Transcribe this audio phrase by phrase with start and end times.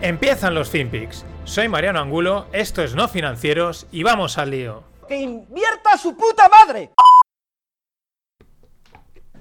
[0.00, 1.24] Empiezan los FinPix.
[1.42, 4.84] Soy Mariano Angulo, esto es No Financieros y vamos al lío.
[5.08, 6.90] ¡Que invierta su puta madre!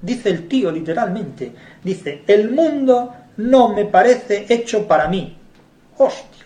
[0.01, 1.53] Dice el tío literalmente,
[1.84, 5.38] dice, el mundo no me parece hecho para mí.
[5.98, 6.45] Hostia,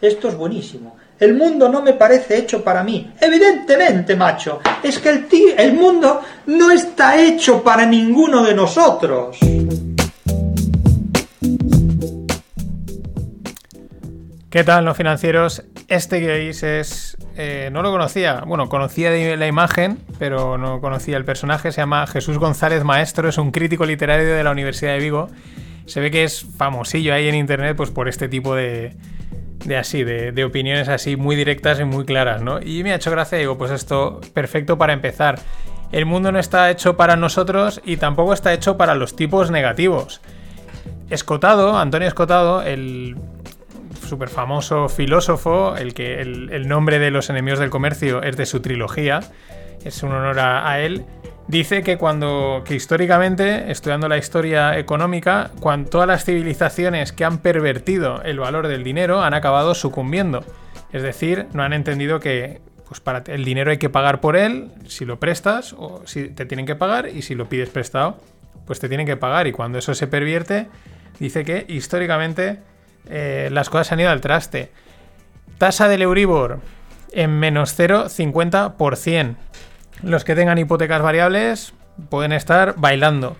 [0.00, 0.96] esto es buenísimo.
[1.20, 3.12] El mundo no me parece hecho para mí.
[3.20, 9.38] Evidentemente, macho, es que el, tío, el mundo no está hecho para ninguno de nosotros.
[14.50, 15.62] ¿Qué tal, no financieros?
[15.88, 17.18] Este que veis es.
[17.36, 18.44] eh, no lo conocía.
[18.46, 21.70] Bueno, conocía la imagen, pero no conocía el personaje.
[21.70, 25.28] Se llama Jesús González Maestro, es un crítico literario de la Universidad de Vigo.
[25.84, 28.96] Se ve que es famosillo ahí en internet, pues por este tipo de.
[29.66, 32.58] de así, de, de opiniones así muy directas y muy claras, ¿no?
[32.62, 35.40] Y me ha hecho gracia, digo, pues esto, perfecto para empezar.
[35.92, 40.22] El mundo no está hecho para nosotros y tampoco está hecho para los tipos negativos.
[41.10, 43.16] Escotado, Antonio Escotado, el
[44.08, 48.46] súper famoso filósofo, el que el, el, nombre de los enemigos del comercio es de
[48.46, 49.20] su trilogía,
[49.84, 51.04] es un honor a, él,
[51.46, 57.38] dice que cuando, que históricamente, estudiando la historia económica, cuando todas las civilizaciones que han
[57.38, 60.44] pervertido el valor del dinero han acabado sucumbiendo.
[60.92, 64.70] Es decir, no han entendido que pues para el dinero hay que pagar por él,
[64.86, 68.18] si lo prestas, o si te tienen que pagar, y si lo pides prestado,
[68.66, 69.46] pues te tienen que pagar.
[69.46, 70.68] Y cuando eso se pervierte,
[71.20, 72.60] dice que históricamente
[73.08, 74.72] eh, las cosas han ido al traste.
[75.58, 76.60] Tasa del Euribor
[77.12, 79.36] en menos 0,50%.
[80.02, 81.74] Los que tengan hipotecas variables
[82.08, 83.36] pueden estar bailando.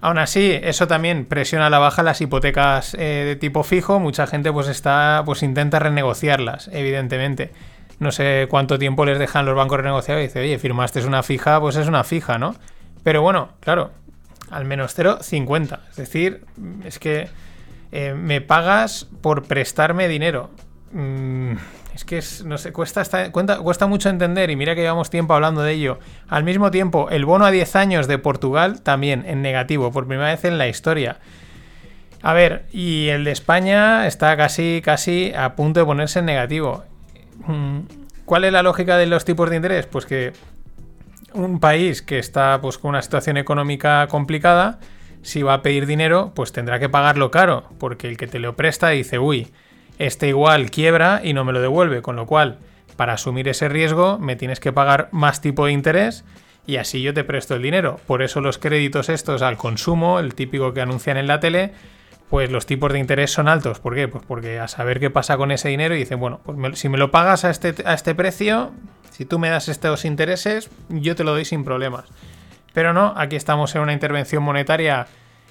[0.00, 3.98] Aún así, eso también presiona a la baja las hipotecas eh, de tipo fijo.
[3.98, 7.52] Mucha gente pues está, pues intenta renegociarlas, evidentemente.
[7.98, 11.58] No sé cuánto tiempo les dejan los bancos renegociar y dice, oye, firmaste una fija,
[11.60, 12.54] pues es una fija, ¿no?
[13.02, 13.90] Pero bueno, claro,
[14.50, 15.80] al menos 0,50.
[15.90, 16.44] Es decir,
[16.84, 17.28] es que
[17.92, 20.50] eh, me pagas por prestarme dinero.
[20.92, 21.54] Mm,
[21.94, 25.98] es que no sé, cuesta mucho entender y mira que llevamos tiempo hablando de ello.
[26.28, 30.28] Al mismo tiempo, el bono a 10 años de Portugal también en negativo, por primera
[30.28, 31.18] vez en la historia.
[32.22, 36.84] A ver, y el de España está casi, casi a punto de ponerse en negativo.
[37.46, 37.80] Mm,
[38.24, 39.86] ¿Cuál es la lógica de los tipos de interés?
[39.86, 40.32] Pues que
[41.32, 44.80] un país que está pues, con una situación económica complicada,
[45.26, 48.54] si va a pedir dinero, pues tendrá que pagarlo caro, porque el que te lo
[48.54, 49.48] presta dice, uy,
[49.98, 52.58] este igual quiebra y no me lo devuelve, con lo cual,
[52.94, 56.24] para asumir ese riesgo, me tienes que pagar más tipo de interés
[56.64, 57.98] y así yo te presto el dinero.
[58.06, 61.72] Por eso los créditos estos al consumo, el típico que anuncian en la tele,
[62.30, 63.80] pues los tipos de interés son altos.
[63.80, 64.06] ¿Por qué?
[64.06, 66.98] Pues porque a saber qué pasa con ese dinero y dicen, bueno, pues si me
[66.98, 68.70] lo pagas a este, a este precio,
[69.10, 72.04] si tú me das estos intereses, yo te lo doy sin problemas.
[72.76, 75.06] Pero no, aquí estamos en una intervención monetaria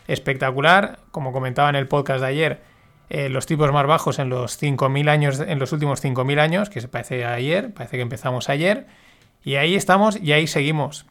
[0.07, 0.99] espectacular.
[1.09, 2.61] Como comentaba en el podcast de ayer,
[3.09, 6.81] eh, los tipos más bajos en los 5.000 años, en los últimos 5.000 años, que
[6.81, 8.85] se parece ayer, parece que empezamos ayer.
[9.43, 11.07] Y ahí estamos y ahí seguimos.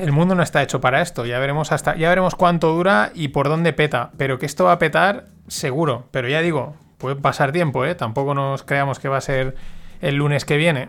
[0.00, 1.24] El mundo no está hecho para esto.
[1.24, 4.10] Ya veremos hasta, ya veremos cuánto dura y por dónde peta.
[4.16, 6.08] Pero que esto va a petar, seguro.
[6.10, 7.94] Pero ya digo, puede pasar tiempo, ¿eh?
[7.94, 9.54] Tampoco nos creamos que va a ser
[10.00, 10.88] el lunes que viene.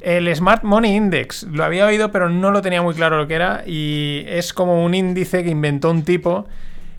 [0.00, 3.34] El Smart Money Index, lo había oído pero no lo tenía muy claro lo que
[3.34, 6.46] era y es como un índice que inventó un tipo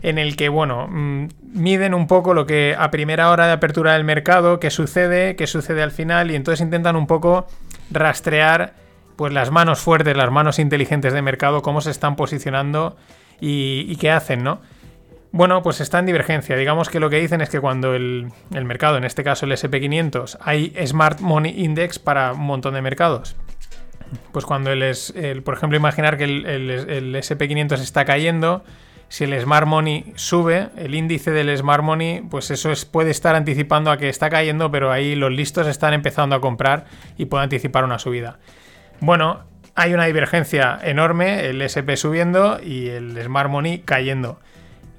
[0.02, 3.94] en el que, bueno, mmm, miden un poco lo que a primera hora de apertura
[3.94, 7.46] del mercado, qué sucede, qué sucede al final y entonces intentan un poco
[7.90, 8.74] rastrear
[9.16, 12.96] pues las manos fuertes, las manos inteligentes de mercado, cómo se están posicionando
[13.40, 14.60] y, y qué hacen, ¿no?
[15.32, 16.56] Bueno, pues está en divergencia.
[16.56, 20.38] Digamos que lo que dicen es que cuando el, mercado, en este caso el SP500,
[20.40, 23.36] hay Smart Money Index para un montón de mercados.
[24.32, 28.64] Pues cuando el, el por ejemplo, imaginar que el, el, el SP500 está cayendo,
[29.10, 33.34] si el Smart Money sube, el índice del Smart Money, pues eso es, puede estar
[33.34, 36.86] anticipando a que está cayendo, pero ahí los listos están empezando a comprar
[37.18, 38.38] y puede anticipar una subida.
[39.00, 39.44] Bueno,
[39.74, 44.38] hay una divergencia enorme, el SP subiendo y el Smart Money cayendo.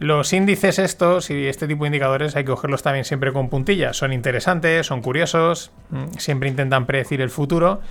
[0.01, 3.95] Los índices estos y este tipo de indicadores hay que cogerlos también siempre con puntillas.
[3.95, 5.69] Son interesantes, son curiosos,
[6.17, 7.81] siempre intentan predecir el futuro.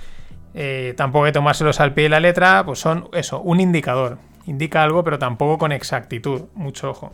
[0.53, 4.17] Eh, tampoco hay que tomárselos al pie de la letra, pues son eso, un indicador.
[4.45, 6.41] Indica algo, pero tampoco con exactitud.
[6.53, 7.13] Mucho ojo.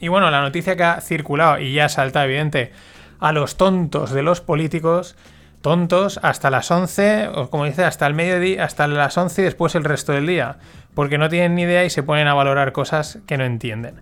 [0.00, 2.72] Y bueno, la noticia que ha circulado y ya salta evidente
[3.20, 5.16] a los tontos de los políticos,
[5.60, 9.74] tontos hasta las 11, o como dice, hasta el mediodía, hasta las 11 y después
[9.74, 10.56] el resto del día,
[10.94, 14.00] porque no tienen ni idea y se ponen a valorar cosas que no entienden.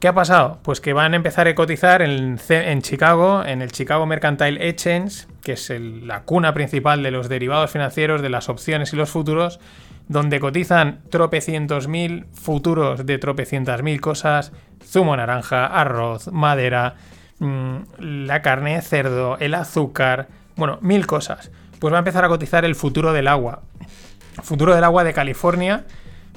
[0.00, 0.60] ¿Qué ha pasado?
[0.62, 2.38] Pues que van a empezar a cotizar en,
[2.80, 8.22] Chicago, en el Chicago Mercantile Exchange, que es la cuna principal de los derivados financieros,
[8.22, 9.60] de las opciones y los futuros,
[10.08, 14.52] donde cotizan tropecientos mil futuros de tropecientas mil cosas,
[14.82, 16.94] zumo naranja, arroz, madera,
[17.38, 20.28] mm, la carne de cerdo, el azúcar,
[20.60, 21.50] bueno, mil cosas.
[21.80, 23.62] Pues va a empezar a cotizar el futuro del agua.
[24.42, 25.84] Futuro del agua de California,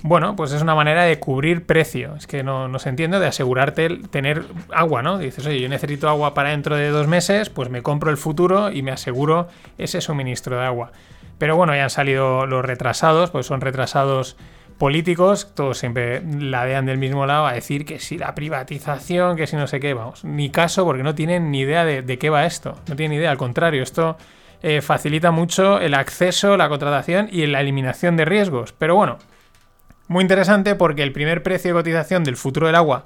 [0.02, 2.16] bueno, pues es una manera de cubrir precio.
[2.16, 5.18] Es que no, no se entiende de asegurarte el tener agua, ¿no?
[5.18, 8.72] Dices, oye, yo necesito agua para dentro de dos meses, pues me compro el futuro
[8.72, 10.92] y me aseguro ese suministro de agua.
[11.38, 14.38] Pero bueno, ya han salido los retrasados, pues son retrasados
[14.78, 19.56] políticos, todos siempre ladean del mismo lado a decir que si la privatización, que si
[19.56, 22.46] no sé qué, vamos, ni caso porque no tienen ni idea de, de qué va
[22.46, 24.18] esto, no tienen ni idea, al contrario, esto
[24.66, 28.72] eh, facilita mucho el acceso, la contratación y la eliminación de riesgos.
[28.72, 29.20] Pero bueno,
[30.08, 33.04] muy interesante porque el primer precio de cotización del futuro del agua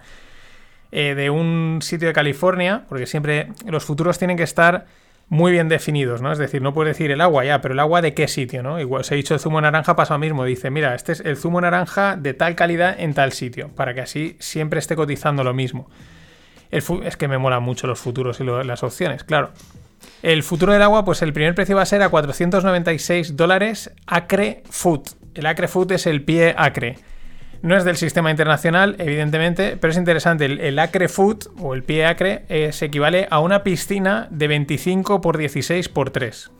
[0.92, 4.86] eh, de un sitio de California, porque siempre los futuros tienen que estar
[5.30, 6.32] muy bien definidos, ¿no?
[6.32, 8.80] Es decir, no puedes decir el agua ya, pero el agua de qué sitio, ¿no?
[8.80, 10.46] Igual se ha dicho el zumo naranja, pasa lo mismo.
[10.46, 14.02] Dice, mira, este es el zumo naranja de tal calidad en tal sitio, para que
[14.02, 15.90] así siempre esté cotizando lo mismo.
[16.72, 19.52] El es que me molan mucho los futuros y las opciones, claro.
[20.22, 24.64] El futuro del agua, pues el primer precio va a ser a 496 dólares acre
[24.70, 25.10] foot.
[25.34, 26.98] El acre foot es el pie acre.
[27.62, 30.45] No es del sistema internacional, evidentemente, pero es interesante.
[30.45, 35.21] El, acre foot o el pie acre eh, se equivale a una piscina de 25
[35.21, 36.51] por 16 por 3.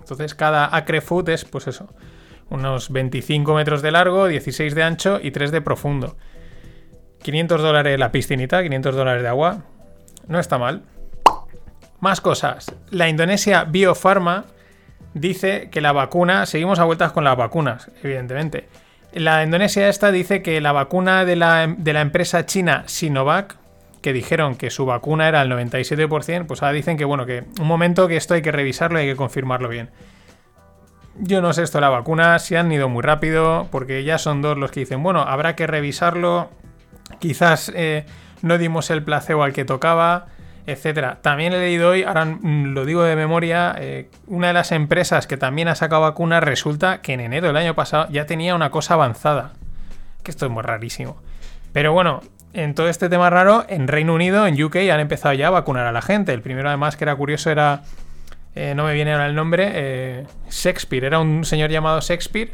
[0.00, 1.88] Entonces cada acre foot es, pues eso,
[2.50, 6.16] unos 25 metros de largo, 16 de ancho y 3 de profundo.
[7.22, 9.64] 500 dólares la piscinita, 500 dólares de agua.
[10.28, 10.82] No está mal.
[12.00, 12.74] Más cosas.
[12.90, 14.44] La Indonesia Biopharma
[15.14, 18.68] dice que la vacuna, seguimos a vueltas con las vacunas, evidentemente.
[19.14, 23.56] La Indonesia esta dice que la vacuna de la, de la empresa china Sinovac,
[24.00, 27.66] que dijeron que su vacuna era el 97%, pues ahora dicen que bueno, que un
[27.66, 29.90] momento que esto hay que revisarlo y hay que confirmarlo bien.
[31.18, 34.40] Yo no sé esto de la vacuna, si han ido muy rápido, porque ya son
[34.40, 36.50] dos los que dicen, bueno, habrá que revisarlo,
[37.18, 38.06] quizás eh,
[38.40, 40.26] no dimos el placebo al que tocaba,
[40.66, 41.18] etcétera.
[41.22, 45.26] También he leído hoy, ahora mm, lo digo de memoria, eh, una de las empresas
[45.26, 48.70] que también ha sacado vacuna resulta que en enero del año pasado ya tenía una
[48.70, 49.52] cosa avanzada.
[50.22, 51.20] Que esto es muy rarísimo.
[51.72, 52.20] Pero bueno,
[52.52, 55.86] en todo este tema raro, en Reino Unido, en UK, han empezado ya a vacunar
[55.86, 56.32] a la gente.
[56.32, 57.82] El primero además que era curioso era...
[58.54, 62.50] eh, no me viene ahora el nombre, eh, Shakespeare, era un señor llamado Shakespeare.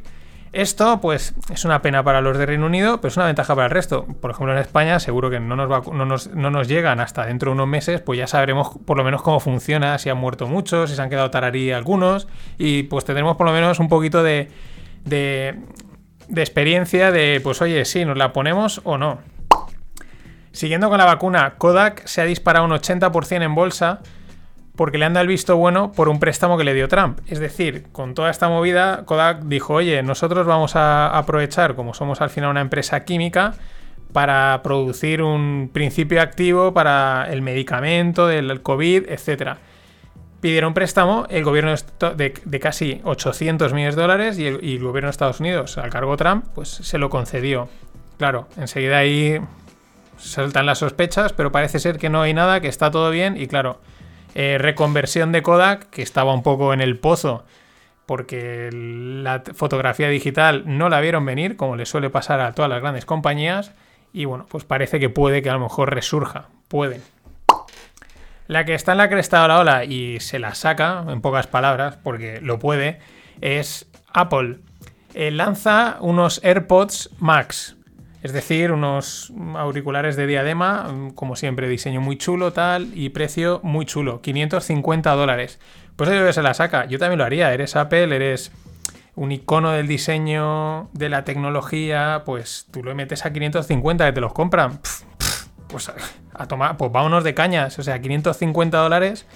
[0.53, 3.67] Esto, pues, es una pena para los de Reino Unido, pero es una ventaja para
[3.67, 4.07] el resto.
[4.21, 7.27] Por ejemplo, en España, seguro que no nos, vacu- no nos, no nos llegan hasta
[7.27, 10.47] dentro de unos meses, pues ya sabremos por lo menos cómo funciona, si han muerto
[10.47, 14.23] muchos, si se han quedado tararí algunos, y pues tendremos por lo menos un poquito
[14.23, 14.49] de,
[15.05, 15.55] de,
[16.35, 19.19] experiencia de, pues, oye, sí, nos la ponemos o no.
[20.53, 24.01] Siguiendo con la vacuna, Kodak se ha disparado un 80% en bolsa
[24.79, 27.19] porque le han dado el visto bueno por un préstamo que le dio Trump.
[27.27, 32.21] Es decir, con toda esta movida, Kodak dijo, oye, nosotros vamos a aprovechar, como somos
[32.21, 33.55] al final una empresa química,
[34.13, 39.57] para producir un principio activo para el medicamento del COVID, etc.
[40.41, 41.75] Pidieron préstamo el gobierno
[42.15, 45.91] de, casi 800 millones de dólares y el, y el gobierno de Estados Unidos, al
[45.91, 47.69] cargo Trump, pues se lo concedió.
[48.17, 49.41] Claro, enseguida ahí
[50.19, 53.49] saltan las sospechas, pero parece ser que no hay nada, que está todo bien y
[53.49, 53.81] claro,
[54.35, 57.45] eh, reconversión de Kodak, que estaba un poco en el pozo
[58.09, 62.81] porque la fotografía digital no la vieron venir, como le suele pasar a todas las
[62.81, 63.73] grandes compañías,
[64.15, 67.03] y bueno, pues parece que puede que a lo mejor resurja, puede.
[68.47, 71.49] La que está en la cresta de la ola y se la saca, en pocas
[71.49, 72.99] palabras, porque lo puede,
[73.43, 74.61] es Apple.
[75.13, 77.77] Eh, lanza unos AirPods Max,
[78.23, 83.61] es decir, unos auriculares de diadema, mm, como siempre, diseño muy chulo, tal, y precio
[83.63, 85.61] muy chulo, 550 dólares.
[85.97, 86.87] Pues eso se la saca.
[86.87, 87.53] Yo también lo haría.
[87.53, 88.53] Eres Apple, eres
[89.15, 94.21] un icono del diseño, de la tecnología, pues tú lo metes a 550 que te
[94.21, 94.81] los compran.
[95.69, 95.95] Pues a,
[96.35, 97.79] a tomar, pues vámonos de cañas.
[97.79, 99.27] O sea, 550 dólares,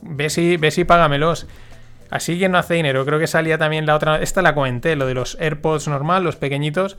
[0.00, 1.46] ve si, ve si págamelos.
[2.08, 3.04] Así que no hace dinero.
[3.04, 4.22] Creo que salía también la otra.
[4.22, 6.96] Esta la comenté, lo de los AirPods normal, los pequeñitos.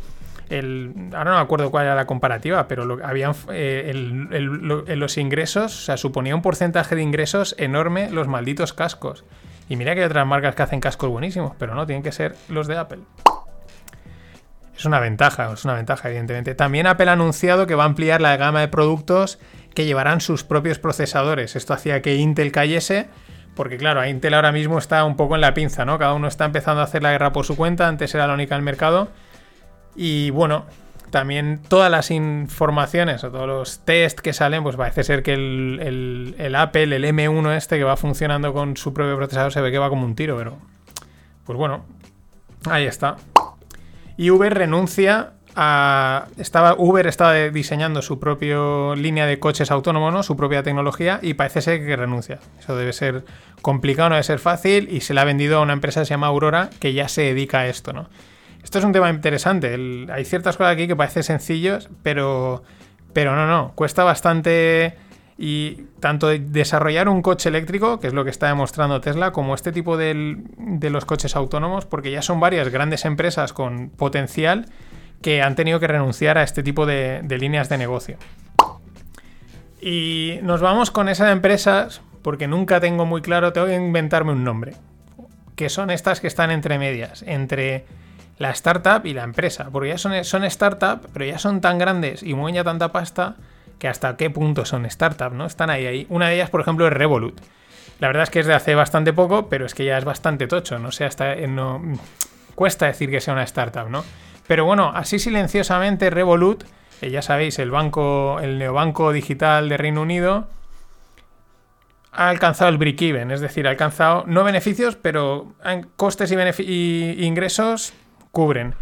[0.49, 5.75] El, ahora no me acuerdo cuál era la comparativa, pero lo, habían eh, los ingresos,
[5.75, 9.25] o sea, suponía un porcentaje de ingresos enorme los malditos cascos.
[9.69, 12.35] Y mira que hay otras marcas que hacen cascos buenísimos, pero no, tienen que ser
[12.47, 12.99] los de Apple.
[14.77, 16.53] Es una ventaja, es una ventaja, evidentemente.
[16.53, 19.39] También Apple ha anunciado que va a ampliar la gama de productos
[19.73, 21.55] que llevarán sus propios procesadores.
[21.55, 23.07] Esto hacía que Intel cayese,
[23.55, 25.97] porque claro, Intel ahora mismo está un poco en la pinza, ¿no?
[25.97, 28.53] Cada uno está empezando a hacer la guerra por su cuenta, antes era la única
[28.53, 29.09] en el mercado.
[29.97, 30.65] Y bueno,
[31.09, 36.35] también todas las informaciones o todos los test que salen, pues parece ser que el,
[36.37, 39.79] el, Apple, el M1 este que va funcionando con su propio procesador, se ve que
[39.79, 40.57] va como un tiro, pero...
[41.45, 41.85] Pues bueno,
[42.69, 43.15] ahí está.
[44.17, 46.27] Y Uber renuncia a...
[46.37, 48.57] Estaba, Uber estaba diseñando su propia
[48.95, 50.23] línea de coches autónomos, ¿no?
[50.23, 52.39] su propia tecnología, y parece ser que renuncia.
[52.59, 53.23] Eso debe ser
[53.61, 56.11] complicado, no debe ser fácil, y se le ha vendido a una empresa que se
[56.11, 58.09] llama Aurora, que ya se dedica a esto, ¿no?
[58.67, 59.77] Esto es un tema interesante.
[60.12, 62.63] hay ciertas cosas aquí que parecen sencillos, pero,
[63.13, 63.71] pero no, no.
[63.75, 64.93] Cuesta bastante.
[65.38, 69.71] Y tanto desarrollar un coche eléctrico, que es lo que está demostrando Tesla, como este
[69.71, 70.43] tipo de
[70.91, 74.65] los coches autónomos, porque ya son varias grandes empresas con potencial
[75.21, 78.17] que han tenido que renunciar a este tipo de, de líneas de negocio.
[79.79, 84.43] Y nos vamos con esas empresas, porque nunca tengo muy claro, tengo que inventarme un
[84.43, 84.74] nombre,
[85.55, 87.86] que son estas que están entre medias, entre
[88.38, 89.70] la startup y la empresa.
[89.72, 93.36] Porque ya son, son startup, pero ya son tan grandes y mueven tanta pasta
[93.79, 95.46] que hasta qué punto son startup, ¿no?
[95.46, 96.08] Están ahí, ahí.
[96.10, 97.39] Una de ellas, por ejemplo, es Revolut.
[98.00, 100.48] La verdad es que es de hace bastante poco, pero es que ya es bastante
[100.48, 101.82] tocho, no sé, hasta eh, no
[102.53, 104.03] cuesta decir que sea una startup, ¿no?
[104.48, 106.63] Pero bueno, así silenciosamente Revolut,
[107.01, 110.48] ya sabéis, el banco, el neobanco digital de Reino Unido,
[112.12, 115.53] ha alcanzado el break-even, es decir, ha alcanzado no beneficios, pero
[115.96, 117.94] costes y, y ingresos
[118.31, 118.75] cubren.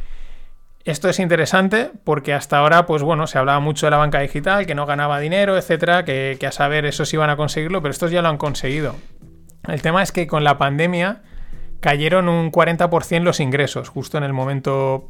[0.85, 4.67] Esto es interesante porque hasta ahora, pues bueno, se hablaba mucho de la banca digital,
[4.67, 8.11] que no ganaba dinero, etcétera, que, a saber eso sí iban a conseguirlo, pero estos
[8.11, 8.95] ya lo han conseguido.
[9.67, 11.23] El tema es que con la pandemia
[11.79, 15.07] cayeron un 40% los ingresos, justo en el momento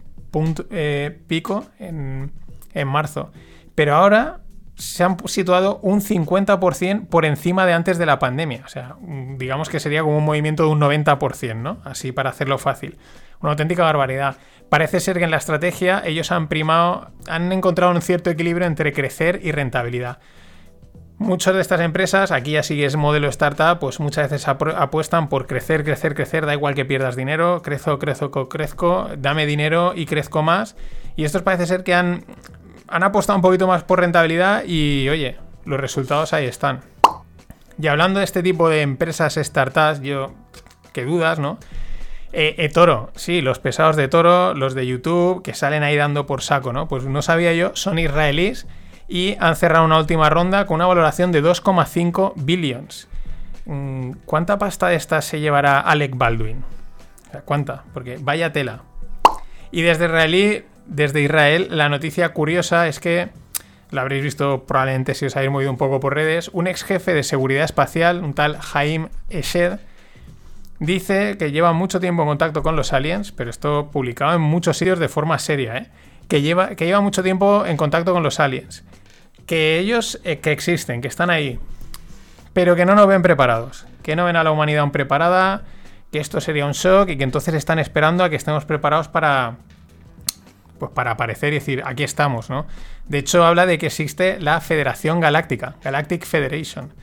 [0.70, 2.32] eh, pico, en,
[2.74, 3.34] en marzo.
[3.76, 4.45] Pero ahora
[4.76, 8.64] se han situado un 50% por encima de antes de la pandemia.
[8.66, 8.96] O sea,
[9.38, 11.78] digamos que sería como un movimiento de un 90%, ¿no?
[11.84, 12.98] Así para hacerlo fácil.
[13.42, 14.38] Una auténtica barbaridad.
[14.70, 18.92] Parece ser que en la estrategia ellos han primado, han encontrado un cierto equilibrio entre
[18.92, 20.20] crecer y rentabilidad.
[21.18, 25.86] Muchas de estas empresas, aquí ya es modelo startup, pues muchas veces apuestan por crecer,
[25.86, 30.76] crecer, crecer, da igual que pierdas dinero, crezco, crezco, crezco, dame dinero y crezco más.
[31.16, 32.26] Y estos parece ser que han,
[32.96, 35.36] han apostado un poquito más por rentabilidad y oye,
[35.66, 36.80] los resultados ahí están.
[37.78, 40.34] Y hablando de este tipo de empresas startups, yo,
[40.94, 41.58] qué dudas, ¿no?
[42.32, 46.26] Eh, eh, Toro, sí, los pesados de Toro, los de YouTube, que salen ahí dando
[46.26, 46.88] por saco, ¿no?
[46.88, 48.66] Pues no sabía yo, son israelíes
[49.10, 53.10] y han cerrado una última ronda con una valoración de 2,5 billions.
[53.66, 56.64] Mm, ¿Cuánta pasta de estas se llevará Alec Baldwin?
[57.44, 57.84] ¿Cuánta?
[57.94, 58.84] Porque vaya tela.
[59.70, 63.30] Y desde israelí, desde Israel, la noticia curiosa es que,
[63.92, 67.14] la habréis visto probablemente si os habéis movido un poco por redes, un ex jefe
[67.14, 69.80] de seguridad espacial, un tal Haim Eshed,
[70.80, 74.78] Dice que lleva mucho tiempo en contacto con los aliens, pero esto publicado en muchos
[74.78, 75.88] sitios de forma seria, ¿eh?
[76.28, 78.84] que, lleva, que lleva mucho tiempo en contacto con los aliens.
[79.46, 81.60] Que ellos eh, que existen, que están ahí,
[82.52, 85.64] pero que no nos ven preparados, que no ven a la humanidad preparada,
[86.12, 89.56] que esto sería un shock y que entonces están esperando a que estemos preparados para,
[90.80, 92.66] pues para aparecer y decir, aquí estamos, ¿no?
[93.08, 96.94] De hecho, habla de que existe la Federación Galáctica, Galactic Federation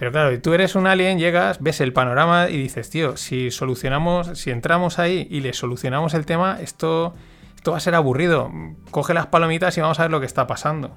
[0.00, 4.38] pero claro, tú eres un alien, llegas, ves el panorama y dices, tío, si solucionamos,
[4.38, 7.12] si entramos ahí y le solucionamos el tema, esto,
[7.54, 8.50] esto va a ser aburrido.
[8.90, 10.96] Coge las palomitas y vamos a ver lo que está pasando.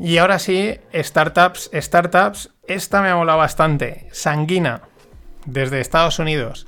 [0.00, 2.50] Y ahora sí, startups, startups.
[2.66, 4.08] Esta me ha molado bastante.
[4.10, 4.82] Sanguina,
[5.46, 6.66] desde Estados Unidos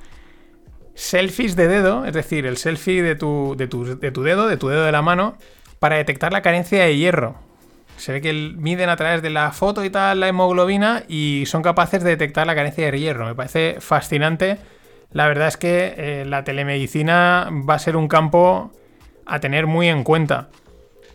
[0.94, 4.84] selfies de dedo, es decir, el selfie de tu, de tu, dedo, de tu dedo
[4.84, 5.36] de la mano,
[5.78, 7.36] para detectar la carencia de hierro.
[7.96, 11.62] Se ve que miden a través de la foto y tal la hemoglobina y son
[11.62, 13.26] capaces de detectar la carencia de hierro.
[13.26, 14.58] Me parece fascinante.
[15.12, 18.72] La verdad es que eh, la telemedicina va a ser un campo
[19.26, 20.48] a tener muy en cuenta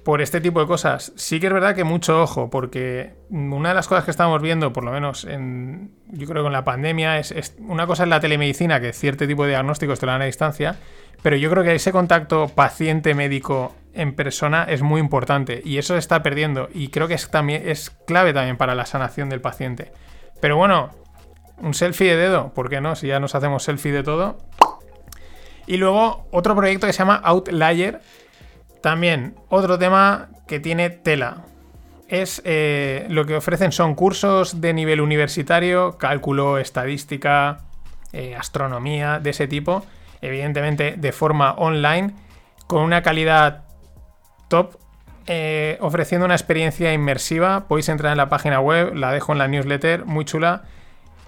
[0.08, 1.12] por este tipo de cosas.
[1.18, 4.72] Sí que es verdad que mucho ojo, porque una de las cosas que estamos viendo,
[4.72, 8.22] por lo menos en, yo creo que con la pandemia, es, una cosa es la
[8.22, 10.78] telemedicina, que cierto tipo de diagnósticos te lo dan a distancia,
[11.22, 16.00] pero yo creo que ese contacto paciente-médico en persona es muy importante y eso se
[16.00, 19.92] está perdiendo y creo que es, también, es clave también para la sanación del paciente.
[20.40, 20.92] Pero bueno,
[21.58, 22.96] un selfie de dedo, ¿por qué no?
[22.96, 24.38] Si ya nos hacemos selfie de todo.
[25.66, 28.00] Y luego otro proyecto que se llama Outlier,
[28.88, 31.44] también, otro tema que tiene tela.
[32.08, 37.66] Es eh, lo que ofrecen son cursos de nivel universitario, cálculo, estadística,
[38.14, 39.86] eh, astronomía, de ese tipo.
[40.22, 42.14] evidentemente de forma online,
[42.66, 43.66] con una calidad
[44.48, 44.78] top,
[45.26, 47.68] eh, ofreciendo una experiencia inmersiva.
[47.68, 50.62] Podéis entrar en la página web, la dejo en la newsletter, muy chula.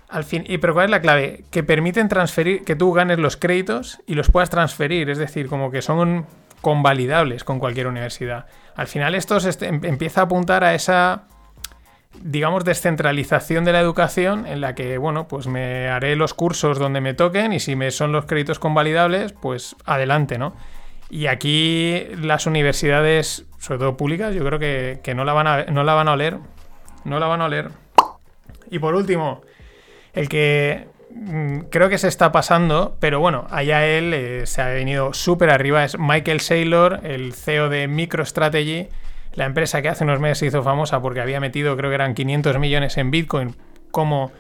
[0.08, 1.44] Al fin, y pero ¿cuál es la clave?
[1.52, 5.72] Que permiten transferir, que tú ganes los créditos y los puedas transferir, es decir, como
[5.72, 6.26] que son
[6.62, 8.46] convalidables con cualquier universidad.
[8.76, 11.24] Al final esto em, empieza a apuntar a esa
[12.22, 17.02] digamos, descentralización de la educación en la que, bueno, pues me haré los cursos donde
[17.02, 20.54] me toquen y si me son los créditos convalidables, pues adelante, ¿no?
[21.10, 25.84] Y aquí las universidades, sobre todo públicas, yo creo que, no, la van a, no
[25.84, 26.38] la van a oler.
[27.06, 27.70] No la van a oler.
[28.70, 29.42] Y por último,
[30.14, 30.88] el que
[31.70, 35.84] creo que se está pasando, pero bueno, allá él eh, se ha venido súper arriba,
[35.84, 38.90] es Michael Saylor, el CEO de MicroStrategy
[39.34, 42.14] la empresa que hace unos meses se hizo famosa porque había metido, creo que eran
[42.14, 43.56] 500 millones en Bitcoin
[43.92, 44.32] como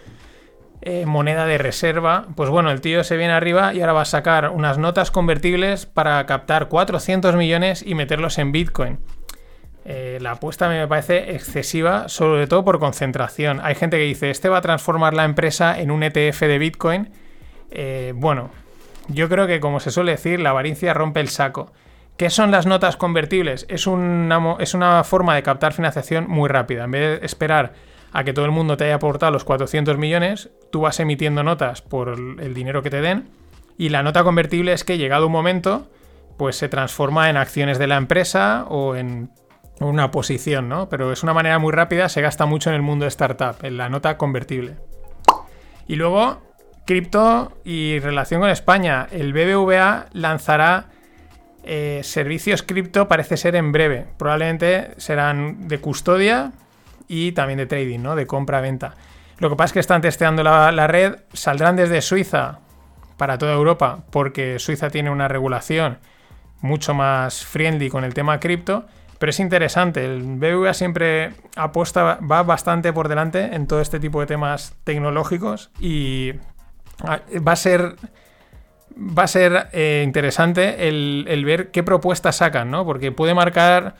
[0.81, 4.05] eh, moneda de reserva, pues bueno, el tío se viene arriba y ahora va a
[4.05, 8.99] sacar unas notas convertibles para captar 400 millones y meterlos en Bitcoin.
[9.91, 13.59] Eh, la apuesta me parece excesiva, sobre todo por concentración.
[13.63, 17.09] Hay gente que dice, este va a transformar la empresa en un ETF de Bitcoin.
[17.71, 18.51] Eh, bueno,
[19.07, 21.73] yo creo que como se suele decir, la avaricia rompe el saco.
[22.17, 23.65] ¿Qué son las notas convertibles?
[23.67, 26.83] Es una, es una forma de captar financiación muy rápida.
[26.83, 27.73] En vez de esperar
[28.13, 31.81] a que todo el mundo te haya aportado los 400 millones, tú vas emitiendo notas
[31.81, 33.27] por el dinero que te den
[33.75, 35.87] y la nota convertible es que llegado un momento,
[36.37, 39.31] pues se transforma en acciones de la empresa o en
[39.79, 40.89] una posición, ¿no?
[40.89, 43.77] Pero es una manera muy rápida, se gasta mucho en el mundo de startup, en
[43.77, 44.75] la nota convertible.
[45.87, 46.41] Y luego,
[46.85, 49.07] cripto y relación con España.
[49.11, 50.87] El BBVA lanzará
[51.63, 54.07] eh, servicios cripto parece ser en breve.
[54.17, 56.51] Probablemente serán de custodia
[57.07, 58.15] y también de trading, ¿no?
[58.15, 58.95] De compra-venta.
[59.37, 62.59] Lo que pasa es que están testeando la, la, red, saldrán desde Suiza
[63.17, 65.99] para toda Europa, porque Suiza tiene una regulación
[66.61, 68.85] mucho más friendly con el tema cripto.
[69.19, 74.21] Pero es interesante, el BBVA siempre apuesta, va bastante por delante en todo este tipo
[74.21, 76.33] de temas tecnológicos y
[77.03, 77.95] ah, va a ser
[78.99, 82.85] va a ser eh, interesante el, ver qué propuestas sacan, ¿no?
[82.85, 83.95] Porque puede marcar,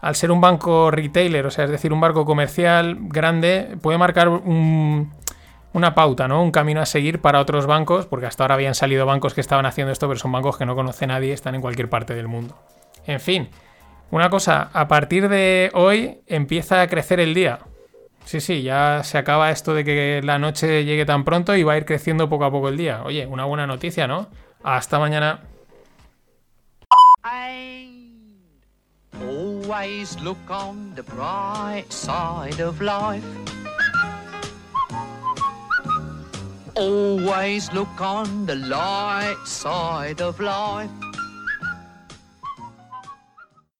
[0.00, 4.28] al ser un banco retailer, o sea, es decir, un banco comercial grande, puede marcar
[4.28, 6.42] una pauta, ¿no?
[6.42, 9.66] Un camino a seguir para otros bancos, porque hasta ahora habían salido bancos que estaban
[9.66, 12.56] haciendo esto, pero son bancos que no conoce nadie, están en cualquier parte del mundo.
[13.06, 13.48] En fin,
[14.10, 17.60] una cosa, a partir de hoy empieza a crecer el día.
[18.24, 21.74] Sí, sí, ya se acaba esto de que la noche llegue tan pronto y va
[21.74, 23.02] a ir creciendo poco a poco el día.
[23.04, 24.28] Oye, una buena noticia, ¿no?
[24.62, 25.40] Hasta mañana.
[29.20, 33.24] Always look on the bright side of life.
[36.76, 40.90] Always look on the light side of life.